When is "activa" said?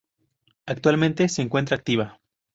1.77-2.19